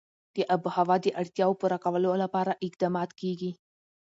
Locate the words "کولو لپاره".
1.83-2.59